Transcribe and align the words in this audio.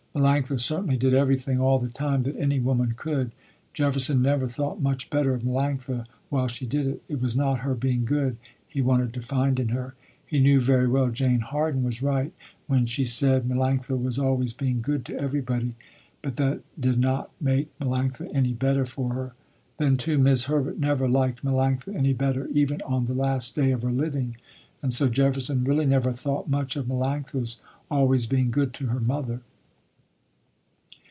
Melanctha 0.13 0.59
certainly 0.59 0.97
did 0.97 1.13
everything, 1.13 1.61
all 1.61 1.79
the 1.79 1.87
time, 1.89 2.23
that 2.23 2.35
any 2.35 2.59
woman 2.59 2.95
could. 2.97 3.31
Jefferson 3.73 4.21
never 4.21 4.45
thought 4.45 4.81
much 4.81 5.09
better 5.09 5.33
of 5.33 5.43
Melanctha 5.43 6.05
while 6.27 6.49
she 6.49 6.65
did 6.65 6.85
it. 6.85 7.01
It 7.07 7.21
was 7.21 7.33
not 7.37 7.61
her 7.61 7.73
being 7.75 8.03
good, 8.03 8.35
he 8.67 8.81
wanted 8.81 9.13
to 9.13 9.21
find 9.21 9.57
in 9.57 9.69
her. 9.69 9.93
He 10.25 10.37
knew 10.41 10.59
very 10.59 10.85
well 10.85 11.07
Jane 11.11 11.39
Harden 11.39 11.81
was 11.81 12.01
right, 12.03 12.33
when 12.67 12.85
she 12.87 13.05
said 13.05 13.47
Melanctha 13.47 13.97
was 13.97 14.19
always 14.19 14.51
being 14.51 14.81
good 14.81 15.05
to 15.05 15.17
everybody 15.17 15.75
but 16.21 16.35
that 16.35 16.55
that 16.77 16.81
did 16.81 16.99
not 16.99 17.31
make 17.39 17.69
Melanctha 17.79 18.29
any 18.33 18.51
better 18.51 18.85
for 18.85 19.13
her. 19.13 19.33
Then 19.77 19.95
too, 19.95 20.17
'Mis' 20.17 20.43
Herbert 20.43 20.77
never 20.77 21.07
liked 21.07 21.41
Melanctha 21.41 21.95
any 21.95 22.11
better, 22.11 22.47
even 22.49 22.81
on 22.81 23.05
the 23.05 23.13
last 23.13 23.55
day 23.55 23.71
of 23.71 23.81
her 23.81 23.93
living, 23.93 24.35
and 24.83 24.91
so 24.91 25.07
Jefferson 25.07 25.63
really 25.63 25.85
never 25.85 26.11
thought 26.11 26.49
much 26.49 26.75
of 26.75 26.87
Melanctha's 26.87 27.59
always 27.89 28.25
being 28.27 28.51
good 28.51 28.73
to 28.73 28.87
her 28.87 28.99
mother. 28.99 29.39